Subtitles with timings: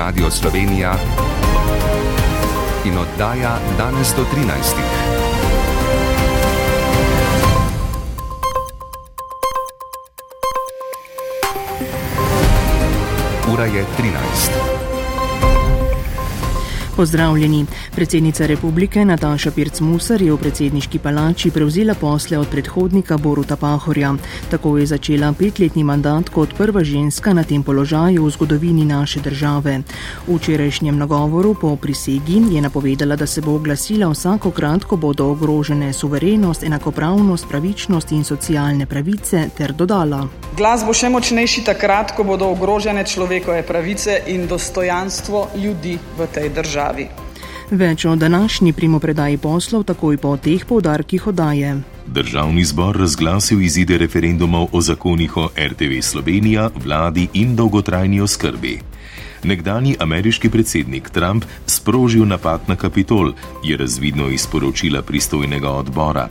[0.00, 0.94] Radio Slovenija
[2.84, 4.76] in oddaja danes do 13.
[13.52, 14.69] Ura je 13.
[16.96, 17.66] Pozdravljeni.
[17.94, 24.14] Predsednica republike Nataša Pirc-Musar je v predsedniški palači prevzela posle od predhodnika Boruta Pahorja.
[24.50, 29.82] Tako je začela petletni mandat kot prva ženska na tem položaju v zgodovini naše države.
[30.26, 35.92] V včerajšnjem nagovoru po prisegi je napovedala, da se bo oglasila vsakokrat, ko bodo ogrožene
[35.92, 40.26] suverenost, enakopravnost, pravičnost in socialne pravice, ter dodala.
[40.56, 46.48] Glas bo še močnejši takrat, ko bodo ogrožene človekove pravice in dostojanstvo ljudi v tej
[46.48, 47.08] državi državi.
[47.70, 51.80] Več o današnji primopredaji poslov takoj po teh povdarkih odaje.
[52.06, 58.80] Državni zbor razglasil izide referendumov o zakonih o RTV Slovenija, vladi in dolgotrajni oskrbi.
[59.44, 63.32] Nekdani ameriški predsednik Trump sprožil napad na Kapitol,
[63.64, 66.28] je razvidno iz poročila pristojnega odbora.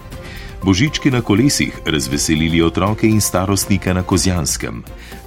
[0.63, 4.83] Božički na kolesih razveselili otroke in starostnike na Kozjanskem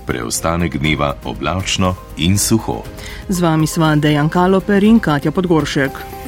[0.07, 2.83] preostanek dneva oblačno in suho.
[3.29, 6.22] Z vami sva Dejan Kaloper in Katja Podgoršek.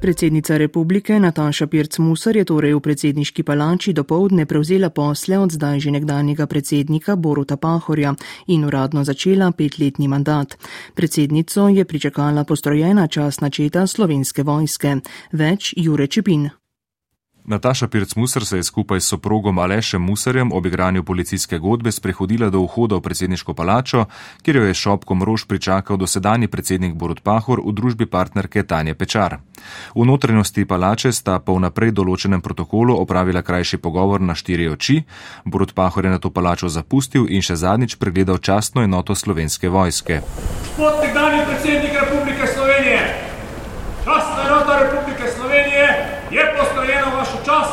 [0.00, 5.80] Predsednica republike Nataša Pirc-Musar je torej v predsedniški palači do povdne prevzela posle od zdaj
[5.80, 8.14] že nekdanjega predsednika Boruta Pahorja
[8.46, 10.54] in uradno začela petletni mandat.
[10.94, 15.02] Predsednico je pričakala postrojena časna četa slovenske vojske.
[15.32, 16.50] Več Jure Čepin.
[17.48, 22.60] Nataša Pirc-Musar se je skupaj s soprogom Alešem Musarjem ob igranju policijske godbe sprehodila do
[22.60, 24.04] vhoda v predsedniško palačo,
[24.42, 29.38] kjer jo je šopkom rož pričakal dosedani predsednik Borut Pahor v družbi partnerke Tanje Pečar.
[29.94, 35.02] V notranjosti palače sta po vnaprej določenem protokolu opravila krajši pogovor na štiri oči,
[35.44, 40.20] Borut Pahor je na to palačo zapustil in še zadnjič pregledal častno enoto slovenske vojske.
[40.20, 43.00] Gospod nekdani predsednik Republike Slovenije,
[44.04, 47.68] častna enota Republike Slovenije je postrojena vaš čas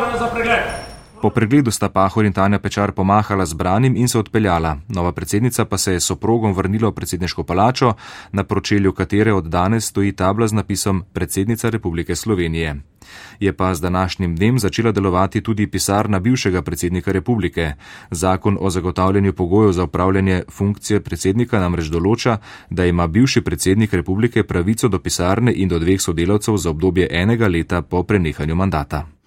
[0.00, 0.90] in pripravljena za pregled.
[1.22, 4.76] Po pregledu sta Pahor in Tanja Pečar pomahala z branim in se odpeljala.
[4.88, 7.92] Nova predsednica pa se je s soprogom vrnila v predsedniško palačo,
[8.32, 12.76] na pročelju katere od danes stoji tabla z napisom Predsednica Republike Slovenije.
[13.40, 17.72] Je pa z današnjim dnem začela delovati tudi pisarna bivšega predsednika republike.
[18.10, 22.38] Zakon o zagotavljanju pogojev za upravljanje funkcije predsednika namreč določa,
[22.70, 27.48] da ima bivši predsednik republike pravico do pisarne in do dveh sodelavcev za obdobje enega
[27.48, 29.19] leta po prenehanju mandata.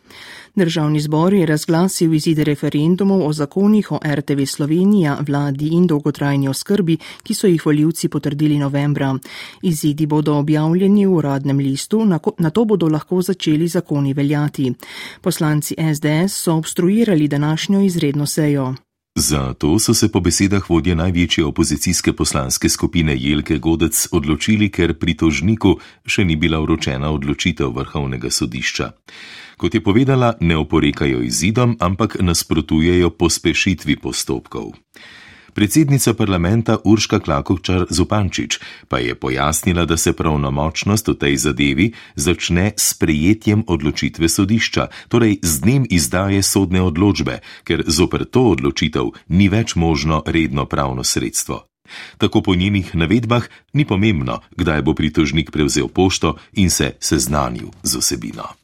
[0.56, 6.98] Državni zbor je razglasil izide referendumov o zakonih o RTV Slovenija, vladi in dolgotrajni oskrbi,
[7.24, 9.16] ki so jih voljivci potrdili novembra.
[9.62, 12.06] Izidi bodo objavljeni v uradnem listu,
[12.38, 14.74] na to bodo lahko začeli zakoni veljati.
[15.22, 18.74] Poslanci SDS so obstruirali današnjo izredno sejo.
[19.16, 25.76] Zato so se po besedah vodje največje opozicijske poslanske skupine Jelke Godec odločili, ker pritožniku
[26.06, 28.90] še ni bila vročena odločitev vrhovnega sodišča.
[29.64, 34.76] Kot je povedala, ne oporekajo izidom, ampak nasprotujejo pospešitvi postopkov.
[35.56, 38.60] Predsednica parlamenta Urška Klakovčar Zupančič
[38.92, 45.40] pa je pojasnila, da se pravnomočnost v tej zadevi začne s prejetjem odločitve sodišča, torej
[45.40, 51.72] z dnem izdaje sodne odločbe, ker zoper to odločitev ni več možno redno pravno sredstvo.
[52.20, 57.96] Tako po njenih navedbah ni pomembno, kdaj bo pritožnik prevzel pošto in se seznanil z
[57.96, 58.63] osebino.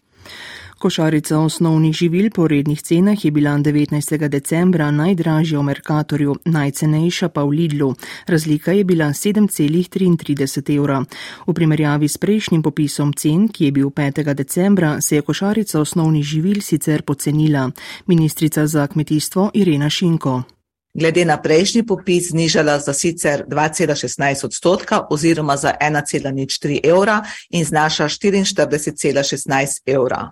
[0.79, 4.28] Košarica osnovnih živil po rednih cenah je bila 19.
[4.28, 7.95] decembra najdražja v Merkatorju, najcenejša pa v Lidlu.
[8.28, 11.03] Razlika je bila 7,33 evra.
[11.47, 14.34] V primerjavi s prejšnjim popisom cen, ki je bil 5.
[14.34, 17.72] decembra, se je košarica osnovnih živil sicer pocenila.
[18.07, 20.59] Ministrica za kmetijstvo Irena Šinko.
[20.94, 28.03] Glede na prejšnji popis znižala za sicer 2,16 odstotka oziroma za 1,03 evra in znaša
[28.03, 30.31] 44,16 evra.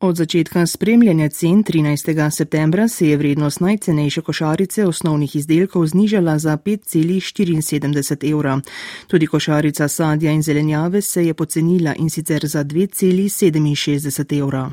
[0.00, 2.30] Od začetka spremljanja cen 13.
[2.30, 8.60] septembra se je vrednost najcenejše košarice osnovnih izdelkov znižala za 5,74 evra.
[9.06, 14.70] Tudi košarica sadja in zelenjave se je pocenila in sicer za 2,67 evra.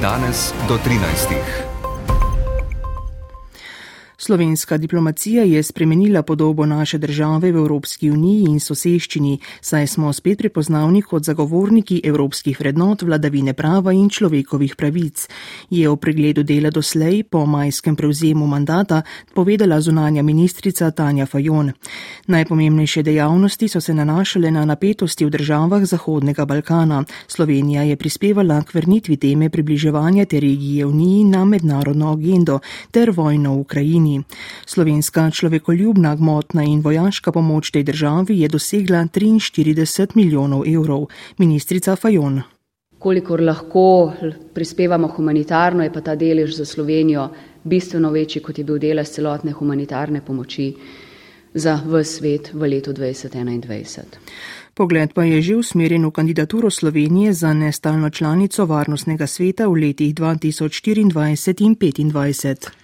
[0.00, 1.73] Danes do 13.
[4.24, 10.38] Slovenska diplomacija je spremenila podobo naše države v Evropski uniji in soseščini, saj smo spet
[10.38, 15.26] prepoznavni kot zagovorniki evropskih vrednot, vladavine prava in človekovih pravic,
[15.70, 19.02] je o pregledu dela doslej po majskem prevzemu mandata
[19.34, 21.72] povedala zunanja ministrica Tanja Fajon.
[22.26, 27.04] Najpomembnejše dejavnosti so se nanašale na napetosti v državah Zahodnega Balkana.
[27.28, 32.58] Slovenija je prispevala k vrnitvi teme približevanja te regije uniji na mednarodno agendo
[32.90, 34.13] ter vojno v Ukrajini.
[34.14, 34.24] Uniji.
[34.66, 41.06] Slovenska človekoljubna, gmotna in vojaška pomoč tej državi je dosegla 43 milijonov evrov.
[41.38, 42.42] Ministrica Fajon.
[42.98, 44.12] Kolikor lahko
[44.54, 47.28] prispevamo humanitarno, je pa ta delež za Slovenijo
[47.64, 50.74] bistveno večji, kot je bil delež celotne humanitarne pomoči
[51.54, 54.04] za v svet v letu 2021.
[54.74, 60.14] Pogled pa je že usmerjen v kandidaturo Slovenije za nestalno članico Varnostnega sveta v letih
[60.14, 62.83] 2024 in 2025.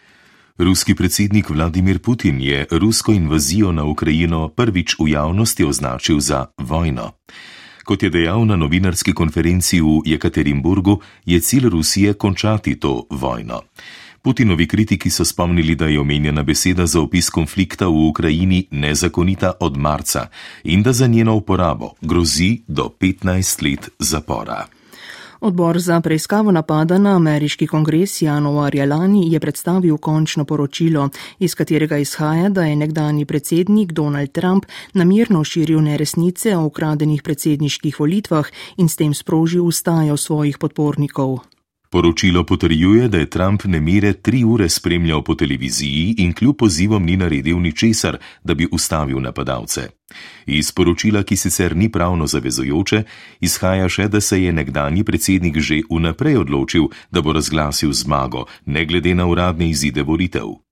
[0.60, 7.12] Ruski predsednik Vladimir Putin je rusko invazijo na Ukrajino prvič v javnosti označil za vojno.
[7.84, 13.62] Kot je dejal na novinarski konferenci v Jekaterinburgu, je cilj Rusije končati to vojno.
[14.22, 19.76] Putinovi kritiki so spomnili, da je omenjena beseda za opis konflikta v Ukrajini nezakonita od
[19.76, 20.28] marca
[20.64, 24.79] in da za njeno uporabo grozi do 15 let zapora.
[25.40, 31.08] Odbor za preiskavo napada na ameriški kongres januarja lani je predstavil končno poročilo,
[31.38, 38.00] iz katerega izhaja, da je nekdani predsednik Donald Trump namirno širil neresnice o ukradenih predsedniških
[38.00, 38.46] volitvah
[38.76, 41.38] in s tem sprožil ustajo svojih podpornikov.
[41.92, 47.16] Poročilo potrjuje, da je Trump nemire tri ure spremljal po televiziji in kljub pozivom ni
[47.16, 49.88] naredil ničesar, da bi ustavil napadalce.
[50.46, 53.02] Iz poročila, ki sicer ni pravno zavezojoče,
[53.40, 58.86] izhaja še, da se je nekdani predsednik že vnaprej odločil, da bo razglasil zmago, ne
[58.86, 60.69] glede na uradne izide volitev.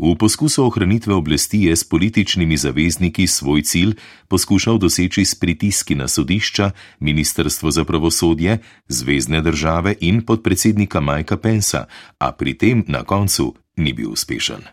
[0.00, 3.92] V poskusu ohranitve oblasti je s političnimi zavezniki svoj cilj
[4.28, 6.70] poskušal doseči s pritiski na sodišča,
[7.00, 8.58] Ministrstvo za pravosodje,
[8.88, 11.84] zvezdne države in podpredsednika Majka Pensa,
[12.18, 14.64] a pri tem na koncu ni bil uspešen.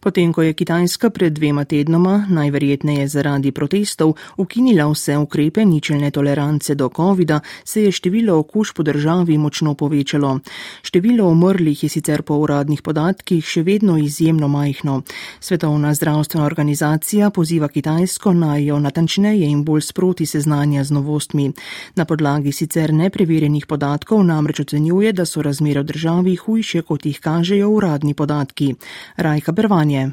[0.00, 6.74] Potem, ko je Kitajska pred dvema tednoma, najverjetneje zaradi protestov, ukinila vse ukrepe ničelne tolerance
[6.74, 10.38] do COVID-a, se je število okužb po državi močno povečalo.
[10.82, 15.02] Število umrlih je sicer po uradnih podatkih še vedno izjemno majhno.
[15.40, 21.50] Svetovna zdravstvena organizacija poziva Kitajsko naj jo natančneje in bolj sproti seznanja z novostmi.
[21.96, 27.18] Na podlagi sicer nepreverjenih podatkov namreč ocenjuje, da so razmere v državi hujše, kot jih
[27.20, 28.74] kažejo uradni podatki.
[29.16, 30.12] Rajka Bervan življenje.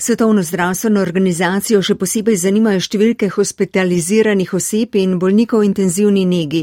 [0.00, 6.62] Svetovno zdravstveno organizacijo še posebej zanimajo številke hospitaliziranih oseb in bolnikov v intenzivni negi.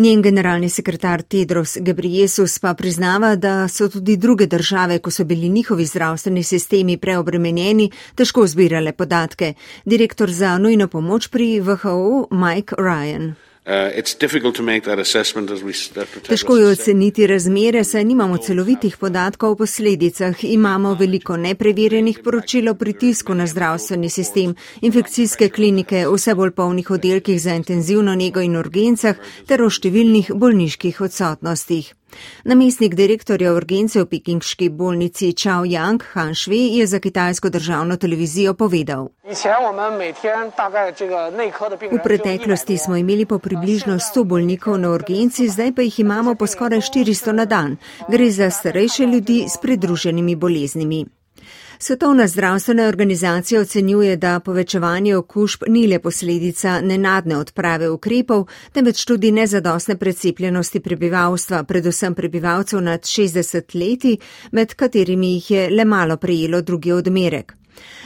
[0.00, 5.50] Njen generalni sekretar Tedros Gebriesus pa priznava, da so tudi druge države, ko so bili
[5.52, 9.52] njihovi zdravstveni sistemi preobremenjeni, težko zbirale podatke.
[9.84, 13.47] Direktor za nujno pomoč pri WHO Mike Ryan.
[13.68, 13.74] Uh,
[16.28, 20.44] Težko je oceniti razmere, saj nimamo celovitih podatkov o posledicah.
[20.44, 27.42] Imamo veliko nepreverjenih poročil o pritisku na zdravstveni sistem, infekcijske klinike, vse bolj polnih oddelkih
[27.42, 31.97] za intenzivno nego in urgencah ter o številnih bolniških odsotnostih.
[32.44, 38.54] Namestnik direktorja urgence v pekingški bolnici Chao Yang Han Shui je za kitajsko državno televizijo
[38.54, 39.08] povedal.
[41.90, 46.46] V preteklosti smo imeli po približno 100 bolnikov na urgenci, zdaj pa jih imamo po
[46.46, 47.76] skoraj 400 na dan.
[48.08, 51.17] Gre za starejše ljudi s pridruženimi boleznimi.
[51.80, 59.30] Svetovna zdravstvena organizacija ocenjuje, da povečevanje okužb ni le posledica nenadne odprave ukrepov, temveč tudi
[59.32, 64.18] nezadostne precepljenosti prebivalstva, predvsem prebivalcev nad 60 leti,
[64.52, 67.54] med katerimi jih je le malo prejelo drugi odmerek.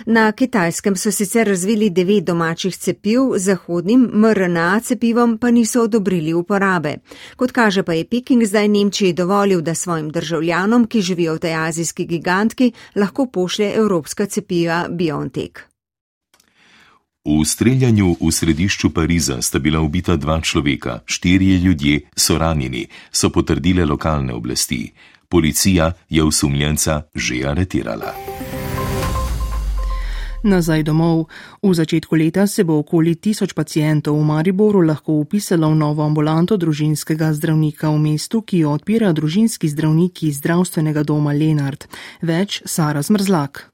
[0.06, 6.96] Na kitajskem so sicer razvili devet domačih cepiv, zahodnim mRNA cepivom pa niso odobrili uporabe.
[7.36, 11.54] Kot kaže pa je Peking zdaj Nemčiji dovolil, da svojim državljanom, ki živijo v tej
[11.54, 15.72] azijski gigantki, lahko pošlje evropska cepiva BioNTech.
[17.22, 23.30] V streljanju v središču Pariza sta bila ubita dva človeka, štirje ljudje so ranjeni, so
[23.30, 24.90] potrdile lokalne oblasti.
[25.28, 28.14] Policija je osumljenca že aretirala.
[30.42, 31.30] Nazaj domov.
[31.62, 36.58] V začetku leta se bo okoli tisoč pacijentov v Mariboru lahko upisalo v novo ambulanto
[36.58, 41.86] družinskega zdravnika v mestu, ki jo odpira družinski zdravnik iz zdravstvenega doma Lenart.
[42.26, 43.71] Več Sara Zmrzlak.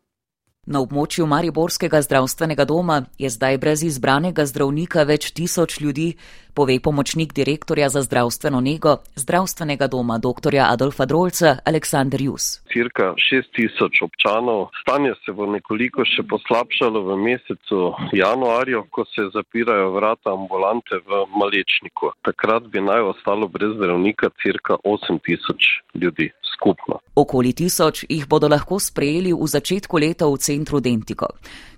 [0.68, 6.08] Na območju Mariborskega zdravstvenega doma je zdaj brez izbranega zdravnika več tisoč ljudi,
[6.52, 10.58] pove pomočnik direktorja za zdravstveno nego zdravstvenega doma dr.
[10.66, 12.50] Adolfa Drolca Aleksandr Jus.
[12.72, 14.66] Cirka 6000 občanov.
[14.82, 17.80] Stanje se bo nekoliko še poslabšalo v mesecu
[18.12, 22.12] januarju, ko se zapirajo vrata ambulante v Malečniku.
[22.28, 27.00] Takrat bi naj ostalo brez zdravnika cirka 8000 ljudi skupno.
[27.18, 31.26] Okoli tisoč jih bodo lahko sprejeli v začetku leta v centru Dentiko.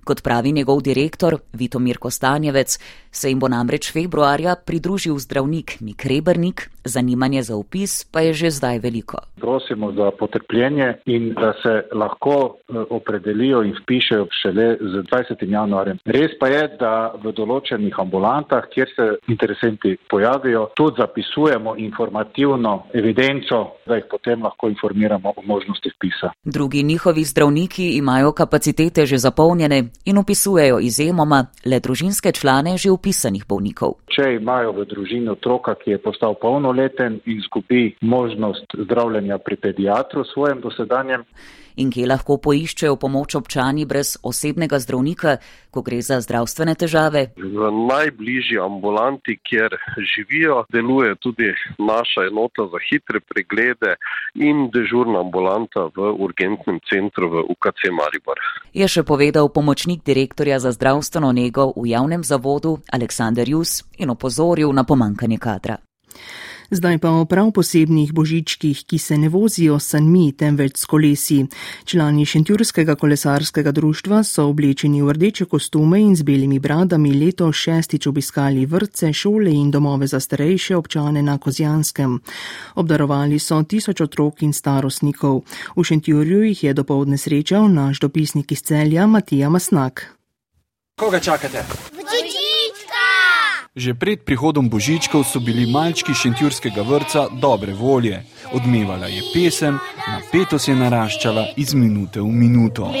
[0.03, 2.79] Kot pravi njegov direktor Vitomir Kostanjevec,
[3.11, 8.49] se jim bo namreč februarja pridružil zdravnik Mik Rebrnik, zanimanje za upis pa je že
[8.49, 9.17] zdaj veliko.
[9.37, 15.51] Prosimo za potrpljenje in da se lahko eh, opredelijo in vpišejo šele z 20.
[15.51, 15.97] januarjem.
[16.05, 23.61] Res pa je, da v določenih ambulantah, kjer se interesenti pojavijo, tudi zapisujemo informativno evidenco,
[23.85, 26.31] da jih potem lahko informiramo o možnosti vpisa.
[26.43, 33.45] Drugi njihovi zdravniki imajo kapacitete že zapolnjene in upisujejo izjemoma le družinske člane že upisanih
[33.47, 33.97] bolnikov.
[34.09, 40.23] Če imajo v družini otroka, ki je postal polnoleten in izgubi možnost zdravljenja pri pediatru
[40.33, 41.23] svojem dosedanjem,
[41.75, 45.37] in kje lahko poiščejo pomoč občani brez osebnega zdravnika,
[45.71, 47.31] ko gre za zdravstvene težave.
[47.37, 49.75] V najbližji ambulanti, kjer
[50.15, 53.95] živijo, deluje tudi naša enota za hitre preglede
[54.35, 58.39] in dežurna ambulanta v urgentnem centru v UKC Maribor.
[58.73, 64.71] Je še povedal pomočnik direktorja za zdravstveno nego v javnem zavodu Aleksandar Jus in opozoril
[64.73, 65.79] na pomankanje kadra.
[66.71, 71.45] Zdaj pa o prav posebnih božičkih, ki se ne vozijo s sanmi, temveč s kolesi.
[71.83, 78.07] Člani Šentjurskega kolesarskega društva so oblečeni v rdeče kostume in z belimi bradami leto šestič
[78.07, 82.19] obiskali vrtce, šole in domove za starejše občane na Kozjanskem.
[82.75, 85.43] Obdarovali so tisoč otrok in starostnikov.
[85.75, 90.15] V Šentjurju jih je dopoledne srečal naš dopisnik iz celja Matija Masnak.
[90.95, 91.67] Koga čakate?
[93.71, 98.19] Že pred prihodom božičkov so bili malčki šentjurskega vrca dobre volje.
[98.51, 102.91] Odmevala je pesem, napetost je naraščala iz minute v minuto.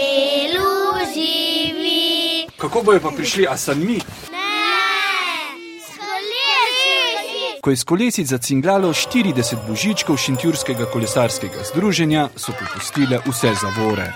[2.55, 3.99] Kako bojo pa prišli, a sem mi?
[7.59, 14.07] Ko je s kolesic zacinglalo 40 božičkov šentjurskega kolesarskega združenja, so popustile vse zavore.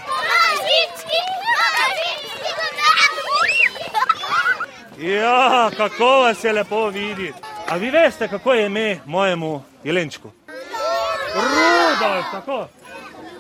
[5.00, 7.34] Ja, kako vas je lepo videti.
[7.70, 10.32] A vi veste, kako je ime mojemu jelenčku?
[11.36, 12.68] Rudolf, tako.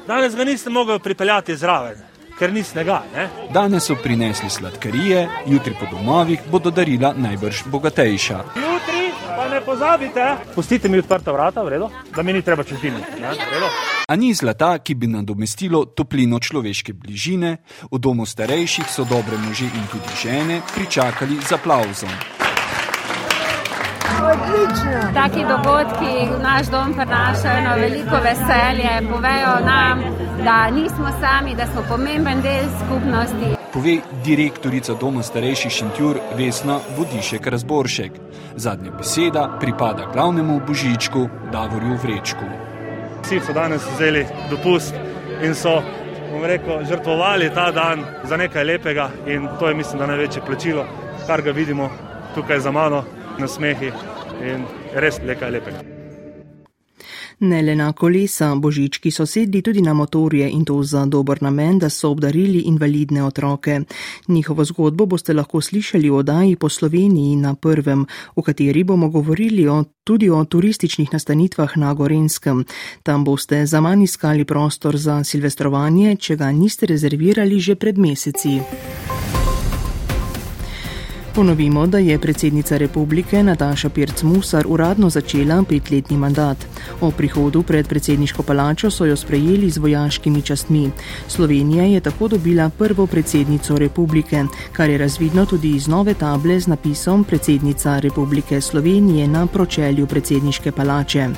[0.07, 1.95] Danes ga niste mogli pripeljati zraven,
[2.39, 3.01] ker ni snega.
[3.15, 3.29] Ne?
[3.53, 8.39] Danes so prinesli sladkarije, jutri po domovih bodo darila najbrž bogatejša.
[8.55, 13.05] Jutri pa ne pozabite, pustite mi odprta vrata, vredo, da mi ni treba čez dimnik.
[14.07, 17.57] A ni zlata, ki bi nadomestilo toplino človeške bližine,
[17.91, 22.09] v domu starejših so dobre može in tudi žene pričakali z aplauzom.
[24.25, 24.99] Odlično.
[25.13, 30.03] Taki dogodki v naš dom prinašajo na veliko veselje, povejo nam,
[30.43, 33.57] da nismo sami, da smo pomemben del skupnosti.
[33.73, 38.11] Pove direktorica doma starejših Šentjur Vesna Vodišek Razboršek.
[38.55, 42.64] Zadnja beseda pripada glavnemu božičku Davorju Vrečku.
[43.25, 44.93] Vsi so danes vzeli dopust
[45.41, 45.79] in so,
[46.43, 50.85] rekel, žrtvovali ta dan za nekaj lepega in to je, mislim, da največje plačilo,
[51.27, 51.89] kar ga vidimo
[52.35, 53.03] tukaj za mano,
[53.39, 53.91] na smehi
[54.45, 55.94] in res nekaj lepega.
[57.39, 61.79] Ne le na kolesa, božički so sedli tudi na motorje in to za dober namen,
[61.79, 63.81] da so obdarili invalidne otroke.
[64.27, 69.67] Njihovo zgodbo boste lahko slišali v odaji po Sloveniji na prvem, v kateri bomo govorili
[69.67, 72.65] o, tudi o turističnih nastanitvah na Gorenskem.
[73.03, 78.61] Tam boste za manj iskali prostor za silvestrovanje, če ga niste rezervirali že pred meseci.
[81.35, 86.57] Ponovimo, da je predsednica republike Nataša Pirc Musar uradno začela petletni mandat.
[87.01, 90.91] O prihodu pred predsedniško palačo so jo sprejeli z vojaškimi častmi.
[91.27, 96.67] Slovenija je tako dobila prvo predsednico republike, kar je razvidno tudi iz nove table z
[96.67, 101.29] napisom predsednica republike Slovenije na pročelju predsedniške palače.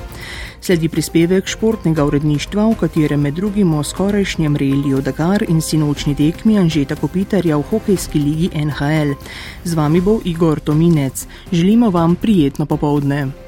[0.61, 6.57] Sledi prispevek športnega uredništva, v katerem med drugim o skorajšnjem reliju Dakar in sinočni tekmi
[6.59, 9.15] Anžeta Kopitarja v hokejski ligi NHL.
[9.63, 11.27] Z vami bo Igor Tominec.
[11.51, 13.46] Želimo vam prijetno popovdne.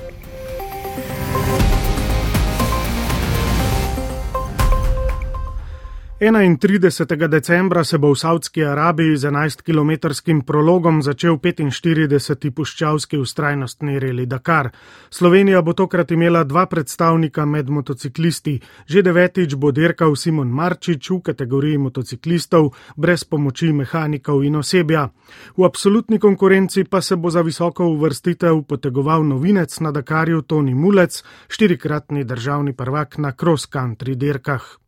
[6.19, 7.27] 31.
[7.27, 12.51] decembra se bo v Saudski Arabiji z 11-kilometrskim prologom začel 45.
[12.51, 14.69] puščavski ustrajnostni reli Dakar.
[15.09, 18.59] Slovenija bo tokrat imela dva predstavnika med motociklisti.
[18.85, 25.07] Že devetič bo dirkal Simon Marčič v kategoriji motociklistov brez pomoči mehanikov in osebja.
[25.55, 31.23] V absolutni konkurenci pa se bo za visoko uvrstitev potegoval novinec na Dakarju Toni Mulec,
[31.47, 34.79] štirikratni državni prvak na cross-country dirkah.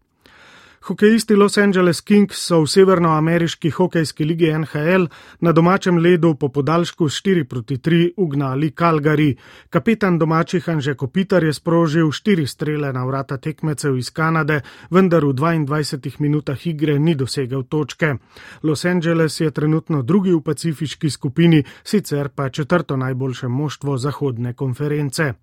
[0.81, 5.03] Hokejisti Los Angeles Kings so v severnoameriški hokejski ligi NHL
[5.45, 9.35] na domačem ledu po podaljšku 4 proti 3 ugnali Calgary.
[9.69, 15.33] Kapitan domačih Anže Kopitar je sprožil 4 strele na vrata tekmecev iz Kanade, vendar v
[15.33, 18.15] 22 minutah igre ni dosegel točke.
[18.63, 25.33] Los Angeles je trenutno drugi v pacifiški skupini, sicer pa četrto najboljše moštvo zahodne konference.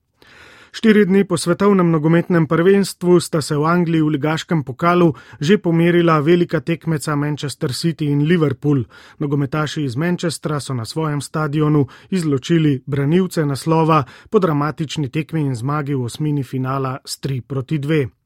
[0.72, 6.20] Štiri dni po svetovnem nogometnem prvenstvu sta se v Angliji v ligaškem pokalu že pomerila
[6.20, 8.84] velika tekmeca Manchester City in Liverpool.
[9.18, 15.94] Nogometaši iz Manchestra so na svojem stadionu izločili branilce naslova po dramatični tekmi in zmagi
[15.94, 18.17] v osmini finala s 3 proti 2.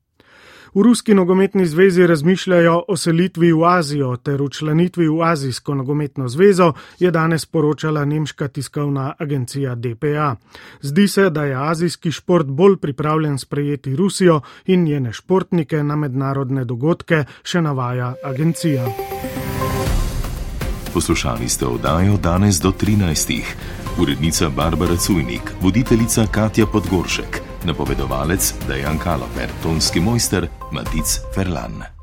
[0.75, 6.29] V Ruski nogometni zvezi razmišljajo o selitvi v Azijo ter v članitvi v Azijsko nogometno
[6.29, 10.37] zvezo, je danes poročala nemška tiskovna agencija DPA.
[10.81, 16.64] Zdi se, da je azijski šport bolj pripravljen sprejeti Rusijo in njene športnike na mednarodne
[16.64, 18.87] dogodke, še navaja agencija.
[20.95, 23.43] Poslušali ste oddajo danes do 13.
[24.00, 31.92] Urednica Barbara Cujnik, voditeljica Katja Podgoršek napovedovalec Dejan Kaloper, tonski mojster Matic Ferlan.